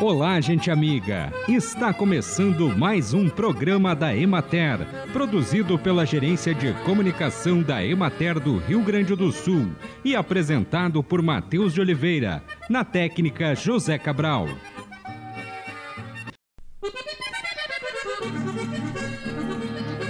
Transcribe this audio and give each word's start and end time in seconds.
Olá, 0.00 0.40
gente 0.40 0.70
amiga! 0.70 1.32
Está 1.48 1.92
começando 1.92 2.68
mais 2.78 3.12
um 3.12 3.28
programa 3.28 3.96
da 3.96 4.16
Emater, 4.16 4.78
produzido 5.12 5.76
pela 5.76 6.06
Gerência 6.06 6.54
de 6.54 6.72
Comunicação 6.84 7.60
da 7.62 7.84
Emater 7.84 8.38
do 8.38 8.58
Rio 8.58 8.80
Grande 8.80 9.16
do 9.16 9.32
Sul 9.32 9.72
e 10.04 10.14
apresentado 10.14 11.02
por 11.02 11.20
Matheus 11.20 11.74
de 11.74 11.80
Oliveira, 11.80 12.44
na 12.70 12.84
técnica 12.84 13.56
José 13.56 13.98
Cabral. 13.98 14.46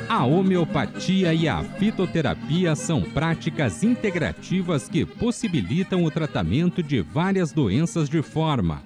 A 0.07 0.23
homeopatia 0.27 1.33
e 1.33 1.49
a 1.49 1.63
fitoterapia 1.63 2.75
são 2.75 3.01
práticas 3.01 3.83
integrativas 3.83 4.87
que 4.87 5.07
possibilitam 5.07 6.05
o 6.05 6.11
tratamento 6.11 6.83
de 6.83 7.01
várias 7.01 7.53
doenças 7.53 8.07
de 8.07 8.21
forma 8.21 8.83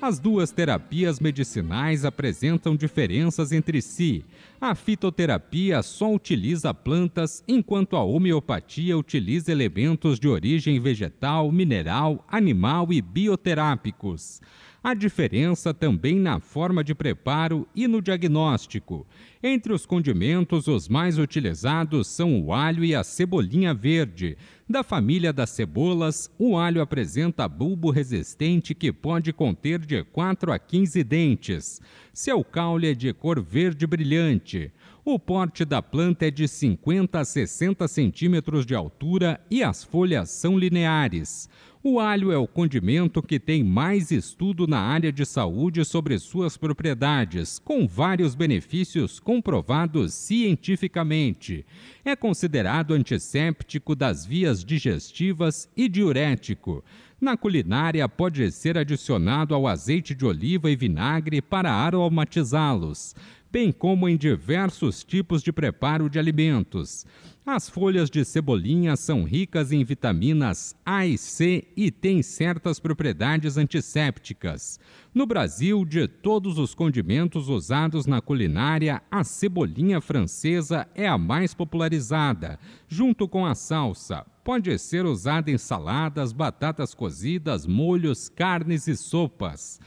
as 0.00 0.18
duas 0.18 0.50
terapias 0.50 1.18
medicinais 1.18 2.04
apresentam 2.04 2.76
diferenças 2.76 3.50
entre 3.50 3.80
si. 3.80 4.24
A 4.60 4.74
fitoterapia 4.74 5.82
só 5.82 6.12
utiliza 6.12 6.72
plantas, 6.74 7.42
enquanto 7.48 7.96
a 7.96 8.04
homeopatia 8.04 8.96
utiliza 8.96 9.50
elementos 9.50 10.18
de 10.18 10.28
origem 10.28 10.78
vegetal, 10.78 11.50
mineral, 11.50 12.24
animal 12.28 12.92
e 12.92 13.00
bioterápicos. 13.00 14.40
Há 14.82 14.94
diferença 14.94 15.74
também 15.74 16.14
na 16.14 16.38
forma 16.38 16.84
de 16.84 16.94
preparo 16.94 17.66
e 17.74 17.88
no 17.88 18.00
diagnóstico. 18.00 19.04
Entre 19.42 19.72
os 19.72 19.84
condimentos, 19.84 20.68
os 20.68 20.88
mais 20.88 21.18
utilizados 21.18 22.06
são 22.06 22.40
o 22.40 22.52
alho 22.52 22.84
e 22.84 22.94
a 22.94 23.02
cebolinha 23.02 23.74
verde. 23.74 24.38
Da 24.68 24.82
família 24.82 25.32
das 25.32 25.50
cebolas, 25.50 26.28
o 26.36 26.58
alho 26.58 26.82
apresenta 26.82 27.48
bulbo 27.48 27.88
resistente 27.92 28.74
que 28.74 28.92
pode 28.92 29.32
conter 29.32 29.78
de 29.78 30.02
4 30.02 30.52
a 30.52 30.58
15 30.58 31.04
dentes. 31.04 31.80
Seu 32.12 32.42
caule 32.42 32.90
é 32.90 32.94
de 32.94 33.12
cor 33.12 33.40
verde 33.40 33.86
brilhante. 33.86 34.72
O 35.04 35.20
porte 35.20 35.64
da 35.64 35.80
planta 35.80 36.26
é 36.26 36.32
de 36.32 36.48
50 36.48 37.20
a 37.20 37.24
60 37.24 37.86
centímetros 37.86 38.66
de 38.66 38.74
altura 38.74 39.40
e 39.48 39.62
as 39.62 39.84
folhas 39.84 40.30
são 40.30 40.58
lineares. 40.58 41.48
O 41.88 42.00
alho 42.00 42.32
é 42.32 42.36
o 42.36 42.48
condimento 42.48 43.22
que 43.22 43.38
tem 43.38 43.62
mais 43.62 44.10
estudo 44.10 44.66
na 44.66 44.80
área 44.80 45.12
de 45.12 45.24
saúde 45.24 45.84
sobre 45.84 46.18
suas 46.18 46.56
propriedades, 46.56 47.60
com 47.60 47.86
vários 47.86 48.34
benefícios 48.34 49.20
comprovados 49.20 50.12
cientificamente. 50.12 51.64
É 52.04 52.16
considerado 52.16 52.92
antisséptico 52.92 53.94
das 53.94 54.26
vias 54.26 54.64
digestivas 54.64 55.70
e 55.76 55.88
diurético. 55.88 56.82
Na 57.20 57.36
culinária, 57.36 58.08
pode 58.08 58.50
ser 58.52 58.76
adicionado 58.76 59.54
ao 59.54 59.66
azeite 59.66 60.14
de 60.14 60.26
oliva 60.26 60.70
e 60.70 60.76
vinagre 60.76 61.40
para 61.40 61.72
aromatizá-los 61.72 63.14
bem 63.56 63.72
como 63.72 64.06
em 64.06 64.18
diversos 64.18 65.02
tipos 65.02 65.42
de 65.42 65.50
preparo 65.50 66.10
de 66.10 66.18
alimentos. 66.18 67.06
As 67.46 67.70
folhas 67.70 68.10
de 68.10 68.22
cebolinha 68.22 68.96
são 68.96 69.24
ricas 69.24 69.72
em 69.72 69.82
vitaminas 69.82 70.76
A 70.84 71.06
e 71.06 71.16
C 71.16 71.66
e 71.74 71.90
têm 71.90 72.22
certas 72.22 72.78
propriedades 72.78 73.56
antissépticas. 73.56 74.78
No 75.14 75.24
Brasil, 75.24 75.86
de 75.86 76.06
todos 76.06 76.58
os 76.58 76.74
condimentos 76.74 77.48
usados 77.48 78.04
na 78.04 78.20
culinária, 78.20 79.00
a 79.10 79.24
cebolinha 79.24 80.02
francesa 80.02 80.86
é 80.94 81.08
a 81.08 81.16
mais 81.16 81.54
popularizada, 81.54 82.58
junto 82.86 83.26
com 83.26 83.46
a 83.46 83.54
salsa. 83.54 84.26
Pode 84.46 84.78
ser 84.78 85.04
usada 85.04 85.50
em 85.50 85.58
saladas, 85.58 86.32
batatas 86.32 86.94
cozidas, 86.94 87.66
molhos, 87.66 88.28
carnes 88.28 88.86
e 88.86 88.96
sopas. 88.96 89.80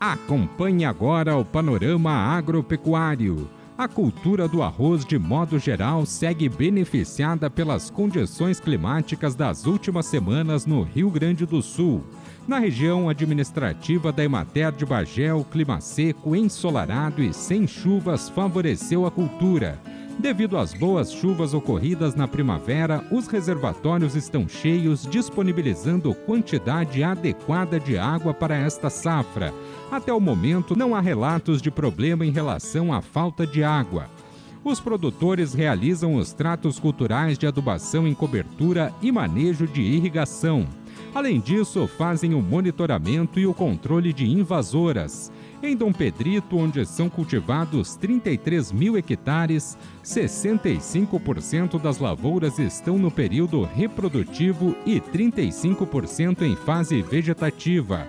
Acompanhe 0.00 0.86
agora 0.86 1.36
o 1.36 1.44
panorama 1.44 2.10
agropecuário. 2.10 3.50
A 3.76 3.86
cultura 3.86 4.48
do 4.48 4.62
arroz, 4.62 5.04
de 5.04 5.18
modo 5.18 5.58
geral, 5.58 6.06
segue 6.06 6.48
beneficiada 6.48 7.50
pelas 7.50 7.90
condições 7.90 8.58
climáticas 8.58 9.34
das 9.34 9.66
últimas 9.66 10.06
semanas 10.06 10.64
no 10.64 10.84
Rio 10.84 11.10
Grande 11.10 11.44
do 11.44 11.60
Sul. 11.60 12.02
Na 12.48 12.58
região 12.58 13.10
administrativa 13.10 14.10
da 14.10 14.24
Emater 14.24 14.72
de 14.72 14.86
Bagé, 14.86 15.34
o 15.34 15.44
clima 15.44 15.82
seco, 15.82 16.34
ensolarado 16.34 17.22
e 17.22 17.34
sem 17.34 17.66
chuvas 17.66 18.30
favoreceu 18.30 19.04
a 19.04 19.10
cultura. 19.10 19.78
Devido 20.18 20.56
às 20.56 20.72
boas 20.72 21.12
chuvas 21.12 21.52
ocorridas 21.52 22.14
na 22.14 22.26
primavera, 22.26 23.04
os 23.10 23.26
reservatórios 23.26 24.14
estão 24.14 24.48
cheios, 24.48 25.06
disponibilizando 25.06 26.14
quantidade 26.14 27.02
adequada 27.02 27.78
de 27.78 27.98
água 27.98 28.32
para 28.32 28.56
esta 28.56 28.88
safra. 28.88 29.52
Até 29.90 30.12
o 30.12 30.20
momento, 30.20 30.76
não 30.76 30.94
há 30.94 31.00
relatos 31.00 31.60
de 31.60 31.70
problema 31.70 32.24
em 32.24 32.30
relação 32.30 32.92
à 32.92 33.02
falta 33.02 33.46
de 33.46 33.62
água. 33.62 34.08
Os 34.64 34.80
produtores 34.80 35.52
realizam 35.52 36.14
os 36.14 36.32
tratos 36.32 36.78
culturais 36.78 37.36
de 37.36 37.46
adubação 37.46 38.08
em 38.08 38.14
cobertura 38.14 38.94
e 39.02 39.12
manejo 39.12 39.66
de 39.66 39.82
irrigação. 39.82 40.66
Além 41.14 41.38
disso, 41.38 41.86
fazem 41.86 42.32
o 42.34 42.40
monitoramento 42.40 43.38
e 43.38 43.46
o 43.46 43.52
controle 43.52 44.12
de 44.12 44.26
invasoras. 44.26 45.30
Em 45.66 45.74
Dom 45.74 45.94
Pedrito, 45.94 46.58
onde 46.58 46.84
são 46.84 47.08
cultivados 47.08 47.96
33 47.96 48.70
mil 48.70 48.98
hectares, 48.98 49.78
65% 50.04 51.80
das 51.80 51.96
lavouras 51.96 52.58
estão 52.58 52.98
no 52.98 53.10
período 53.10 53.62
reprodutivo 53.64 54.76
e 54.84 55.00
35% 55.00 56.42
em 56.42 56.54
fase 56.54 57.00
vegetativa. 57.00 58.06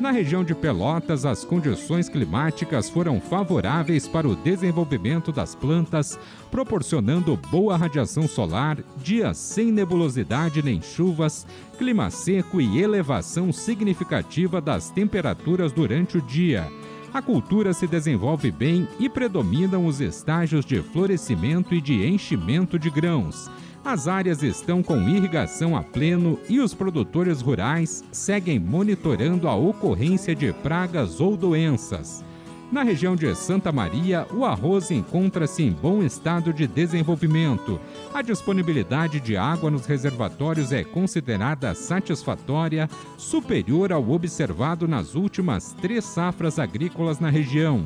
Na 0.00 0.10
região 0.10 0.42
de 0.42 0.52
Pelotas, 0.52 1.24
as 1.24 1.44
condições 1.44 2.08
climáticas 2.08 2.90
foram 2.90 3.20
favoráveis 3.20 4.08
para 4.08 4.26
o 4.26 4.34
desenvolvimento 4.34 5.30
das 5.30 5.54
plantas, 5.54 6.18
proporcionando 6.50 7.36
boa 7.52 7.76
radiação 7.76 8.26
solar, 8.26 8.78
dias 8.96 9.38
sem 9.38 9.70
nebulosidade 9.70 10.60
nem 10.60 10.82
chuvas, 10.82 11.46
clima 11.78 12.10
seco 12.10 12.60
e 12.60 12.82
elevação 12.82 13.52
significativa 13.52 14.60
das 14.60 14.90
temperaturas 14.90 15.70
durante 15.70 16.18
o 16.18 16.20
dia. 16.20 16.68
A 17.16 17.22
cultura 17.22 17.72
se 17.72 17.86
desenvolve 17.86 18.50
bem 18.50 18.86
e 19.00 19.08
predominam 19.08 19.86
os 19.86 20.02
estágios 20.02 20.66
de 20.66 20.82
florescimento 20.82 21.74
e 21.74 21.80
de 21.80 22.06
enchimento 22.06 22.78
de 22.78 22.90
grãos. 22.90 23.50
As 23.82 24.06
áreas 24.06 24.42
estão 24.42 24.82
com 24.82 25.08
irrigação 25.08 25.74
a 25.74 25.82
pleno 25.82 26.38
e 26.46 26.60
os 26.60 26.74
produtores 26.74 27.40
rurais 27.40 28.04
seguem 28.12 28.58
monitorando 28.58 29.48
a 29.48 29.54
ocorrência 29.54 30.34
de 30.34 30.52
pragas 30.52 31.18
ou 31.18 31.38
doenças. 31.38 32.22
Na 32.70 32.82
região 32.82 33.14
de 33.14 33.32
Santa 33.36 33.70
Maria, 33.70 34.26
o 34.34 34.44
arroz 34.44 34.90
encontra-se 34.90 35.62
em 35.62 35.70
bom 35.70 36.02
estado 36.02 36.52
de 36.52 36.66
desenvolvimento. 36.66 37.78
A 38.12 38.22
disponibilidade 38.22 39.20
de 39.20 39.36
água 39.36 39.70
nos 39.70 39.86
reservatórios 39.86 40.72
é 40.72 40.82
considerada 40.82 41.72
satisfatória, 41.74 42.90
superior 43.16 43.92
ao 43.92 44.10
observado 44.10 44.88
nas 44.88 45.14
últimas 45.14 45.74
três 45.80 46.04
safras 46.04 46.58
agrícolas 46.58 47.20
na 47.20 47.30
região. 47.30 47.84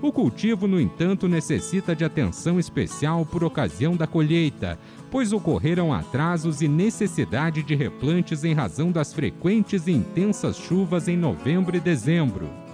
O 0.00 0.12
cultivo, 0.12 0.68
no 0.68 0.80
entanto, 0.80 1.26
necessita 1.26 1.94
de 1.94 2.04
atenção 2.04 2.58
especial 2.58 3.26
por 3.26 3.42
ocasião 3.42 3.96
da 3.96 4.06
colheita, 4.06 4.78
pois 5.10 5.32
ocorreram 5.32 5.92
atrasos 5.92 6.62
e 6.62 6.68
necessidade 6.68 7.64
de 7.64 7.74
replantes 7.74 8.44
em 8.44 8.54
razão 8.54 8.92
das 8.92 9.12
frequentes 9.12 9.88
e 9.88 9.92
intensas 9.92 10.56
chuvas 10.56 11.08
em 11.08 11.16
novembro 11.16 11.76
e 11.76 11.80
dezembro. 11.80 12.69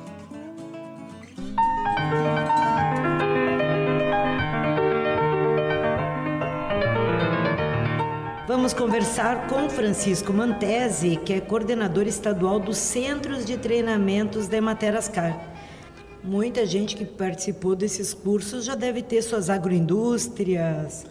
Conversar 8.87 9.49
com 9.49 9.69
Francisco 9.69 10.33
Mantese, 10.33 11.17
que 11.17 11.33
é 11.33 11.41
coordenador 11.41 12.07
estadual 12.07 12.61
dos 12.61 12.77
Centros 12.77 13.45
de 13.45 13.59
Treinamentos 13.59 14.47
da 14.47 14.59
Ematerascar. 14.59 15.41
Muita 16.23 16.65
gente 16.65 16.95
que 16.95 17.05
participou 17.05 17.75
desses 17.75 18.15
cursos 18.15 18.65
já 18.65 18.77
deve 18.77 19.03
ter 19.03 19.23
suas 19.23 19.51
agroindústrias, 19.51 21.05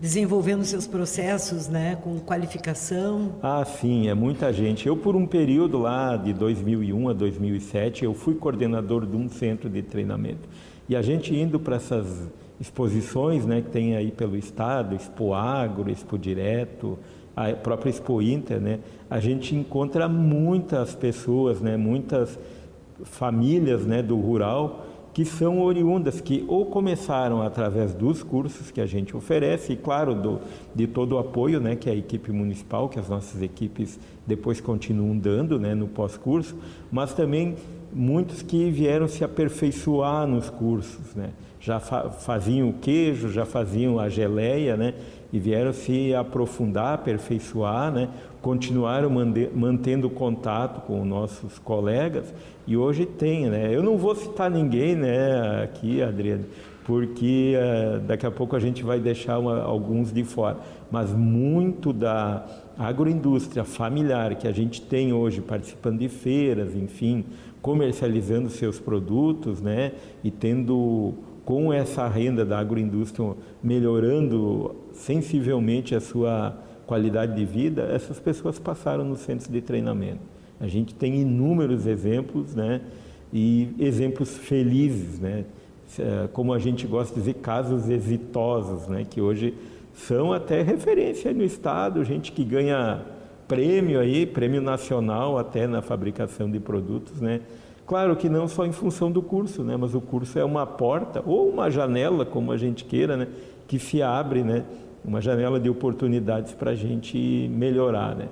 desenvolvendo 0.00 0.64
seus 0.64 0.86
processos, 0.86 1.68
né, 1.68 1.98
com 2.02 2.18
qualificação. 2.18 3.34
Ah, 3.42 3.62
sim, 3.62 4.08
é 4.08 4.14
muita 4.14 4.50
gente. 4.50 4.88
Eu 4.88 4.96
por 4.96 5.14
um 5.14 5.26
período 5.26 5.76
lá 5.76 6.16
de 6.16 6.32
2001 6.32 7.10
a 7.10 7.12
2007, 7.12 8.06
eu 8.06 8.14
fui 8.14 8.36
coordenador 8.36 9.04
de 9.04 9.14
um 9.14 9.28
centro 9.28 9.68
de 9.68 9.82
treinamento. 9.82 10.48
E 10.88 10.96
a 10.96 11.02
gente 11.02 11.34
indo 11.34 11.60
para 11.60 11.76
essas 11.76 12.28
exposições, 12.60 13.44
né, 13.46 13.60
que 13.60 13.70
tem 13.70 13.96
aí 13.96 14.10
pelo 14.10 14.36
estado, 14.36 14.94
Expo 14.94 15.34
Agro, 15.34 15.90
Expo 15.90 16.18
Direto, 16.18 16.98
a 17.36 17.52
própria 17.52 17.90
Expo 17.90 18.20
Inter, 18.20 18.60
né, 18.60 18.80
a 19.08 19.20
gente 19.20 19.54
encontra 19.54 20.08
muitas 20.08 20.94
pessoas, 20.94 21.60
né, 21.60 21.76
muitas 21.76 22.38
famílias 23.04 23.84
né, 23.86 24.02
do 24.02 24.16
rural 24.16 24.84
que 25.18 25.24
são 25.24 25.60
oriundas, 25.60 26.20
que 26.20 26.44
ou 26.46 26.66
começaram 26.66 27.42
através 27.42 27.92
dos 27.92 28.22
cursos 28.22 28.70
que 28.70 28.80
a 28.80 28.86
gente 28.86 29.16
oferece, 29.16 29.72
e 29.72 29.76
claro, 29.76 30.14
do, 30.14 30.40
de 30.72 30.86
todo 30.86 31.16
o 31.16 31.18
apoio 31.18 31.58
né, 31.58 31.74
que 31.74 31.90
a 31.90 31.92
equipe 31.92 32.30
municipal, 32.30 32.88
que 32.88 33.00
as 33.00 33.08
nossas 33.08 33.42
equipes 33.42 33.98
depois 34.24 34.60
continuam 34.60 35.18
dando 35.18 35.58
né, 35.58 35.74
no 35.74 35.88
pós-curso, 35.88 36.56
mas 36.88 37.14
também 37.14 37.56
muitos 37.92 38.42
que 38.42 38.70
vieram 38.70 39.08
se 39.08 39.24
aperfeiçoar 39.24 40.24
nos 40.24 40.50
cursos, 40.50 41.16
né? 41.16 41.30
já 41.60 41.80
fa 41.80 42.10
faziam 42.10 42.68
o 42.70 42.72
queijo, 42.72 43.30
já 43.30 43.44
faziam 43.44 43.98
a 43.98 44.08
geleia, 44.08 44.76
né? 44.76 44.94
E 45.32 45.38
vieram 45.38 45.72
se 45.72 46.14
aprofundar, 46.14 46.94
aperfeiçoar, 46.94 47.92
né? 47.92 48.08
continuaram 48.40 49.10
mantendo 49.54 50.08
contato 50.08 50.86
com 50.86 51.04
nossos 51.04 51.58
colegas 51.58 52.32
e 52.66 52.76
hoje 52.76 53.04
tem, 53.04 53.48
né? 53.48 53.74
Eu 53.74 53.82
não 53.82 53.96
vou 53.96 54.14
citar 54.14 54.50
ninguém, 54.50 54.94
né, 54.94 55.62
aqui, 55.64 56.02
Adriano, 56.02 56.44
porque 56.84 57.54
uh, 57.56 58.00
daqui 58.00 58.26
a 58.26 58.30
pouco 58.30 58.54
a 58.54 58.60
gente 58.60 58.84
vai 58.84 59.00
deixar 59.00 59.38
uma, 59.38 59.60
alguns 59.60 60.12
de 60.12 60.22
fora, 60.22 60.58
mas 60.90 61.12
muito 61.12 61.92
da 61.92 62.46
agroindústria 62.78 63.64
familiar 63.64 64.36
que 64.36 64.46
a 64.46 64.52
gente 64.52 64.80
tem 64.80 65.12
hoje 65.12 65.40
participando 65.40 65.98
de 65.98 66.08
feiras, 66.08 66.74
enfim, 66.74 67.24
comercializando 67.60 68.48
seus 68.48 68.78
produtos, 68.78 69.60
né, 69.60 69.92
e 70.22 70.30
tendo 70.30 71.14
com 71.48 71.72
essa 71.72 72.06
renda 72.06 72.44
da 72.44 72.58
agroindústria 72.58 73.32
melhorando 73.62 74.76
sensivelmente 74.92 75.94
a 75.94 76.00
sua 76.00 76.54
qualidade 76.86 77.34
de 77.34 77.42
vida, 77.46 77.88
essas 77.90 78.20
pessoas 78.20 78.58
passaram 78.58 79.02
nos 79.02 79.20
centros 79.20 79.48
de 79.50 79.62
treinamento. 79.62 80.20
A 80.60 80.68
gente 80.68 80.94
tem 80.94 81.22
inúmeros 81.22 81.86
exemplos, 81.86 82.54
né? 82.54 82.82
E 83.32 83.74
exemplos 83.78 84.36
felizes, 84.36 85.18
né? 85.20 85.46
É, 85.98 86.28
como 86.34 86.52
a 86.52 86.58
gente 86.58 86.86
gosta 86.86 87.14
de 87.14 87.20
dizer, 87.20 87.36
casos 87.36 87.88
exitosos, 87.88 88.86
né? 88.86 89.06
Que 89.08 89.18
hoje 89.18 89.54
são 89.94 90.34
até 90.34 90.60
referência 90.60 91.32
no 91.32 91.42
estado, 91.42 92.04
gente 92.04 92.30
que 92.30 92.44
ganha 92.44 93.00
prêmio 93.48 93.98
aí, 94.00 94.26
prêmio 94.26 94.60
nacional 94.60 95.38
até 95.38 95.66
na 95.66 95.80
fabricação 95.80 96.50
de 96.50 96.60
produtos, 96.60 97.22
né? 97.22 97.40
Claro 97.88 98.14
que 98.14 98.28
não 98.28 98.46
só 98.46 98.66
em 98.66 98.72
função 98.72 99.10
do 99.10 99.22
curso, 99.22 99.64
né? 99.64 99.76
Mas 99.76 99.94
o 99.94 100.00
curso 100.00 100.38
é 100.38 100.44
uma 100.44 100.66
porta 100.66 101.22
ou 101.26 101.48
uma 101.48 101.70
janela, 101.70 102.24
como 102.24 102.52
a 102.52 102.56
gente 102.56 102.84
queira, 102.84 103.16
né? 103.16 103.26
Que 103.66 103.78
se 103.78 104.02
abre, 104.02 104.42
né? 104.44 104.64
Uma 105.04 105.20
janela 105.20 105.58
de 105.58 105.70
oportunidades 105.70 106.52
para 106.52 106.72
a 106.72 106.74
gente 106.74 107.16
melhorar, 107.50 108.14
né? 108.14 108.28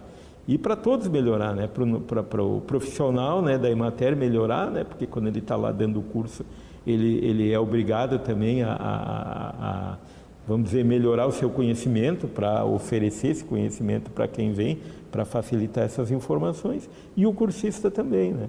e 0.48 0.56
para 0.56 0.76
todos 0.76 1.08
melhorar, 1.08 1.54
né? 1.54 1.68
Para 1.68 2.42
o 2.42 2.60
profissional 2.60 3.42
né, 3.42 3.58
da 3.58 3.68
Emater 3.70 4.16
melhorar, 4.16 4.70
né? 4.70 4.84
Porque 4.84 5.06
quando 5.06 5.26
ele 5.26 5.40
está 5.40 5.56
lá 5.56 5.72
dando 5.72 5.98
o 5.98 6.02
curso, 6.02 6.44
ele, 6.86 7.18
ele 7.24 7.52
é 7.52 7.58
obrigado 7.58 8.18
também 8.20 8.62
a, 8.62 8.72
a, 8.72 9.92
a 9.92 9.96
vamos 10.46 10.66
dizer, 10.66 10.84
melhorar 10.84 11.26
o 11.26 11.32
seu 11.32 11.50
conhecimento 11.50 12.28
para 12.28 12.64
oferecer 12.64 13.28
esse 13.28 13.44
conhecimento 13.44 14.10
para 14.10 14.28
quem 14.28 14.52
vem, 14.52 14.78
para 15.10 15.24
facilitar 15.24 15.84
essas 15.84 16.12
informações, 16.12 16.88
e 17.16 17.26
o 17.26 17.32
cursista 17.32 17.90
também, 17.90 18.32
né? 18.32 18.48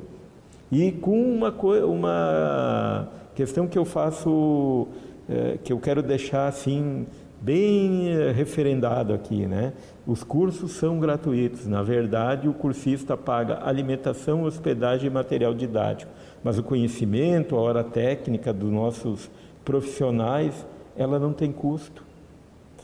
E 0.71 0.91
com 0.91 1.19
uma, 1.21 1.53
uma 1.85 3.09
questão 3.33 3.67
que 3.67 3.77
eu 3.77 3.85
faço, 3.85 4.87
é, 5.29 5.57
que 5.63 5.71
eu 5.71 5.79
quero 5.79 6.01
deixar 6.01 6.47
assim 6.47 7.05
bem 7.39 8.09
eh, 8.09 8.31
referendado 8.31 9.13
aqui, 9.13 9.45
né? 9.45 9.73
Os 10.05 10.23
cursos 10.23 10.71
são 10.71 10.99
gratuitos. 10.99 11.67
Na 11.67 11.83
verdade, 11.83 12.47
o 12.47 12.53
cursista 12.53 13.15
paga 13.15 13.59
alimentação, 13.63 14.43
hospedagem 14.43 15.07
e 15.07 15.09
material 15.09 15.53
didático. 15.53 16.11
Mas 16.43 16.57
o 16.57 16.63
conhecimento, 16.63 17.55
a 17.55 17.59
hora 17.59 17.83
técnica 17.83 18.51
dos 18.51 18.71
nossos 18.71 19.29
profissionais, 19.63 20.65
ela 20.95 21.19
não 21.19 21.33
tem 21.33 21.51
custo, 21.51 22.03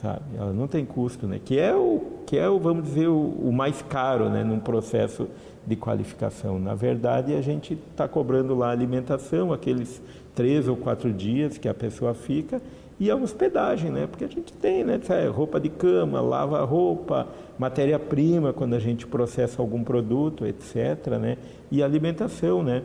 sabe? 0.00 0.22
Ela 0.36 0.52
não 0.52 0.68
tem 0.68 0.84
custo, 0.84 1.26
né? 1.26 1.40
Que 1.44 1.58
é 1.58 1.74
o 1.74 2.13
que 2.26 2.36
é 2.38 2.48
vamos 2.48 2.84
dizer 2.84 3.08
o, 3.08 3.18
o 3.18 3.52
mais 3.52 3.82
caro, 3.82 4.28
né? 4.28 4.42
Num 4.42 4.58
processo 4.58 5.28
de 5.66 5.76
qualificação. 5.76 6.58
Na 6.58 6.74
verdade, 6.74 7.34
a 7.34 7.40
gente 7.40 7.78
está 7.90 8.06
cobrando 8.06 8.54
lá 8.54 8.70
alimentação, 8.70 9.52
aqueles 9.52 10.02
três 10.34 10.68
ou 10.68 10.76
quatro 10.76 11.12
dias 11.12 11.58
que 11.58 11.68
a 11.68 11.74
pessoa 11.74 12.12
fica 12.14 12.60
e 12.98 13.10
a 13.10 13.16
hospedagem, 13.16 13.90
né? 13.90 14.06
Porque 14.06 14.24
a 14.24 14.28
gente 14.28 14.52
tem, 14.52 14.84
né? 14.84 15.00
Roupa 15.32 15.58
de 15.58 15.68
cama, 15.68 16.20
lava 16.20 16.64
roupa, 16.64 17.26
matéria-prima 17.58 18.52
quando 18.52 18.74
a 18.74 18.78
gente 18.78 19.06
processa 19.06 19.60
algum 19.60 19.82
produto, 19.82 20.46
etc, 20.46 21.18
né? 21.20 21.38
E 21.70 21.82
alimentação, 21.82 22.62
né? 22.62 22.82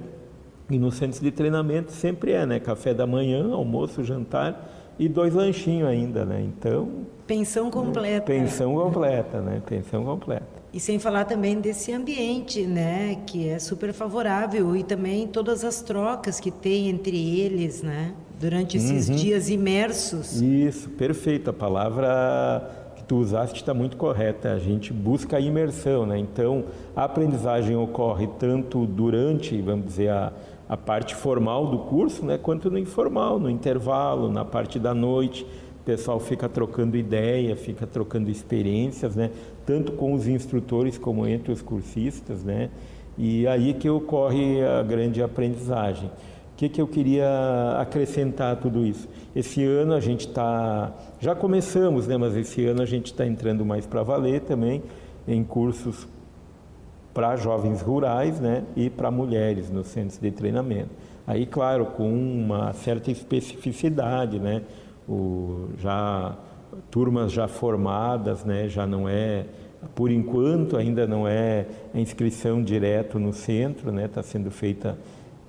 E 0.69 0.77
no 0.77 0.91
centro 0.91 1.21
de 1.21 1.31
treinamento 1.31 1.91
sempre 1.91 2.31
é, 2.31 2.45
né? 2.45 2.59
Café 2.59 2.93
da 2.93 3.05
manhã, 3.05 3.51
almoço, 3.53 4.03
jantar 4.03 4.78
e 4.99 5.09
dois 5.09 5.33
lanchinhos 5.33 5.87
ainda, 5.87 6.25
né? 6.25 6.41
Então 6.41 6.89
pensão 7.25 7.71
completa. 7.71 8.25
Pensão 8.25 8.75
completa, 8.75 9.41
né? 9.41 9.61
Pensão 9.65 10.03
completa. 10.03 10.59
E 10.71 10.79
sem 10.79 10.99
falar 10.99 11.25
também 11.25 11.59
desse 11.59 11.91
ambiente, 11.91 12.61
né, 12.67 13.17
que 13.25 13.49
é 13.49 13.57
super 13.57 13.91
favorável 13.91 14.75
e 14.75 14.83
também 14.83 15.25
todas 15.27 15.63
as 15.63 15.81
trocas 15.81 16.39
que 16.39 16.51
tem 16.51 16.89
entre 16.89 17.39
eles, 17.39 17.81
né? 17.81 18.13
durante 18.39 18.77
esses 18.77 19.09
uhum. 19.09 19.15
dias 19.15 19.49
imersos. 19.49 20.41
Isso, 20.41 20.89
perfeito. 20.89 21.49
A 21.49 21.53
palavra 21.53 22.93
que 22.95 23.03
tu 23.03 23.17
usaste 23.17 23.59
está 23.59 23.73
muito 23.73 23.97
correta. 23.97 24.53
A 24.53 24.59
gente 24.59 24.93
busca 24.93 25.37
a 25.37 25.39
imersão, 25.39 26.05
né? 26.05 26.17
Então, 26.17 26.63
a 26.95 27.03
aprendizagem 27.03 27.75
ocorre 27.75 28.27
tanto 28.39 28.85
durante, 28.85 29.61
vamos 29.61 29.87
dizer, 29.87 30.09
a, 30.09 30.31
a 30.69 30.77
parte 30.77 31.15
formal 31.15 31.67
do 31.67 31.79
curso, 31.79 32.23
né, 32.23 32.37
quanto 32.37 32.71
no 32.71 32.77
informal, 32.77 33.39
no 33.39 33.49
intervalo, 33.49 34.31
na 34.31 34.45
parte 34.45 34.79
da 34.79 34.93
noite. 34.93 35.43
O 35.81 35.83
pessoal 35.83 36.19
fica 36.19 36.47
trocando 36.47 36.95
ideia, 36.95 37.55
fica 37.55 37.87
trocando 37.87 38.29
experiências, 38.29 39.15
né, 39.15 39.31
tanto 39.65 39.93
com 39.93 40.13
os 40.13 40.27
instrutores 40.27 40.97
como 40.97 41.27
entre 41.27 41.51
os 41.51 41.63
cursistas, 41.63 42.43
né, 42.43 42.69
e 43.17 43.47
aí 43.47 43.73
que 43.73 43.89
ocorre 43.89 44.63
a 44.63 44.83
grande 44.83 45.23
aprendizagem 45.23 46.11
que, 46.59 46.67
que 46.67 46.81
eu 46.81 46.87
queria 46.87 47.77
acrescentar 47.79 48.51
a 48.51 48.55
tudo 48.57 48.85
isso? 48.85 49.07
Esse 49.33 49.63
ano 49.63 49.93
a 49.93 50.01
gente 50.01 50.27
está, 50.27 50.93
já 51.17 51.33
começamos, 51.33 52.05
né, 52.05 52.17
mas 52.17 52.35
esse 52.35 52.65
ano 52.65 52.81
a 52.81 52.85
gente 52.85 53.05
está 53.05 53.25
entrando 53.25 53.63
mais 53.63 53.85
para 53.85 54.03
valer 54.03 54.41
também 54.41 54.83
em 55.25 55.41
cursos 55.41 56.05
para 57.13 57.35
jovens 57.35 57.81
rurais 57.81 58.39
né, 58.39 58.63
e 58.75 58.89
para 58.89 59.09
mulheres 59.09 59.69
nos 59.69 59.87
centros 59.87 60.19
de 60.19 60.31
treinamento. 60.31 60.89
Aí, 61.25 61.45
claro, 61.45 61.85
com 61.85 62.09
uma 62.11 62.73
certa 62.73 63.11
especificidade, 63.11 64.39
né, 64.39 64.61
o, 65.07 65.69
já 65.77 66.35
turmas 66.89 67.31
já 67.31 67.47
formadas, 67.47 68.43
né, 68.43 68.67
já 68.67 68.85
não 68.85 69.07
é, 69.07 69.45
por 69.95 70.11
enquanto 70.11 70.77
ainda 70.77 71.07
não 71.07 71.27
é 71.27 71.65
a 71.93 71.99
inscrição 71.99 72.63
direto 72.63 73.19
no 73.19 73.33
centro, 73.33 73.91
né, 73.91 74.05
está 74.05 74.23
sendo 74.23 74.51
feita 74.51 74.97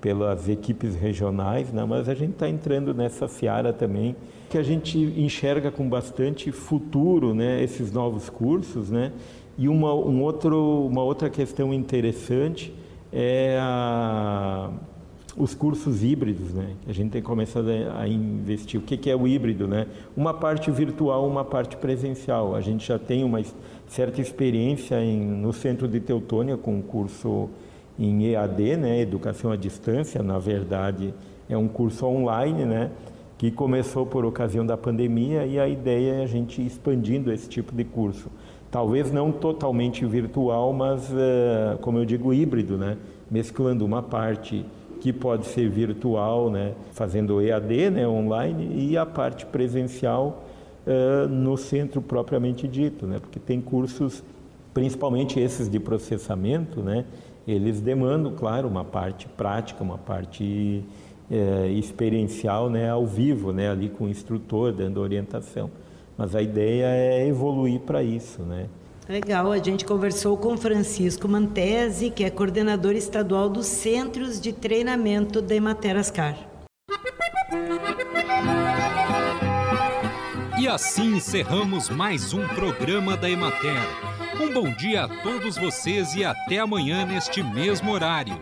pelas 0.01 0.49
equipes 0.49 0.95
regionais, 0.95 1.71
né? 1.71 1.85
mas 1.87 2.09
a 2.09 2.15
gente 2.15 2.31
está 2.31 2.49
entrando 2.49 2.91
nessa 2.91 3.27
seara 3.27 3.71
também 3.71 4.15
que 4.49 4.57
a 4.57 4.63
gente 4.63 4.97
enxerga 4.97 5.71
com 5.71 5.87
bastante 5.87 6.51
futuro 6.51 7.35
né? 7.35 7.63
esses 7.63 7.91
novos 7.91 8.27
cursos. 8.27 8.89
Né? 8.89 9.11
E 9.57 9.67
uma, 9.67 9.93
um 9.93 10.21
outro, 10.21 10.87
uma 10.87 11.03
outra 11.03 11.29
questão 11.29 11.73
interessante 11.73 12.73
é 13.11 13.57
a, 13.59 14.69
os 15.35 15.53
cursos 15.53 16.03
híbridos, 16.03 16.53
né? 16.53 16.75
A 16.87 16.93
gente 16.93 17.11
tem 17.11 17.21
começado 17.21 17.67
a, 17.95 18.07
investir. 18.07 18.79
O 18.79 18.83
que, 18.83 18.97
que, 18.97 19.09
é 19.09 19.15
o 19.15 19.27
híbrido, 19.27 19.67
né? 19.67 19.87
Uma 20.15 20.33
parte 20.33 20.71
virtual, 20.71 21.27
uma 21.27 21.43
parte 21.43 21.77
presencial. 21.77 22.55
A 22.55 22.61
gente 22.61 22.87
já 22.87 22.97
tem 22.97 23.23
uma 23.23 23.41
certa 23.87 24.21
experiência 24.21 25.03
em, 25.03 25.19
no 25.19 25.51
centro 25.51 25.87
de 25.87 25.99
Teutônia 25.99 26.57
com 26.57 26.79
o 26.79 26.83
curso 26.83 27.49
em 27.99 28.25
EAD, 28.25 28.77
né, 28.77 29.01
Educação 29.01 29.51
à 29.51 29.55
Distância, 29.55 30.23
na 30.23 30.39
verdade 30.39 31.13
é 31.53 31.57
um 31.57 31.67
curso 31.67 32.05
online, 32.05 32.65
né, 32.65 32.91
que 33.41 33.49
começou 33.49 34.05
por 34.05 34.23
ocasião 34.23 34.63
da 34.63 34.77
pandemia 34.77 35.47
e 35.47 35.59
a 35.59 35.67
ideia 35.67 36.17
é 36.17 36.23
a 36.23 36.27
gente 36.27 36.63
expandindo 36.63 37.33
esse 37.33 37.49
tipo 37.49 37.73
de 37.73 37.83
curso. 37.83 38.29
Talvez 38.69 39.11
não 39.11 39.31
totalmente 39.31 40.05
virtual, 40.05 40.71
mas, 40.71 41.09
uh, 41.09 41.75
como 41.81 41.97
eu 41.97 42.05
digo, 42.05 42.31
híbrido, 42.35 42.77
né, 42.77 42.97
mesclando 43.31 43.83
uma 43.83 44.03
parte 44.03 44.63
que 44.99 45.11
pode 45.11 45.47
ser 45.47 45.67
virtual, 45.67 46.51
né, 46.51 46.73
fazendo 46.91 47.41
EAD, 47.41 47.89
né, 47.89 48.07
online, 48.07 48.75
e 48.75 48.95
a 48.95 49.07
parte 49.07 49.43
presencial 49.47 50.43
uh, 50.85 51.27
no 51.27 51.57
centro 51.57 51.99
propriamente 51.99 52.67
dito, 52.67 53.07
né, 53.07 53.17
porque 53.19 53.39
tem 53.39 53.59
cursos, 53.59 54.23
principalmente 54.71 55.39
esses 55.39 55.67
de 55.67 55.79
processamento, 55.79 56.81
né, 56.81 57.05
eles 57.47 57.81
demandam, 57.81 58.33
claro, 58.35 58.67
uma 58.67 58.85
parte 58.85 59.27
prática, 59.27 59.83
uma 59.83 59.97
parte 59.97 60.83
é, 61.31 61.67
experiencial 61.69 62.69
né, 62.69 62.89
ao 62.89 63.05
vivo, 63.05 63.53
né, 63.53 63.71
ali 63.71 63.87
com 63.87 64.03
o 64.05 64.09
instrutor 64.09 64.73
dando 64.73 64.99
orientação. 64.99 65.71
Mas 66.17 66.35
a 66.35 66.41
ideia 66.41 66.85
é 66.87 67.25
evoluir 67.25 67.79
para 67.79 68.03
isso. 68.03 68.41
Né? 68.43 68.67
Legal, 69.07 69.51
a 69.51 69.57
gente 69.57 69.85
conversou 69.85 70.35
com 70.37 70.57
Francisco 70.57 71.27
Mantese, 71.27 72.11
que 72.11 72.25
é 72.25 72.29
coordenador 72.29 72.93
estadual 72.93 73.49
dos 73.49 73.65
Centros 73.65 74.39
de 74.41 74.51
Treinamento 74.51 75.41
de 75.41 75.59
Materascar. 75.59 76.37
E 80.59 80.67
assim 80.67 81.15
encerramos 81.15 81.89
mais 81.89 82.33
um 82.33 82.47
programa 82.49 83.17
da 83.17 83.29
Emater. 83.29 83.81
Um 84.39 84.53
bom 84.53 84.71
dia 84.71 85.05
a 85.05 85.07
todos 85.07 85.57
vocês 85.57 86.13
e 86.13 86.23
até 86.23 86.59
amanhã 86.59 87.05
neste 87.05 87.41
mesmo 87.41 87.91
horário. 87.91 88.39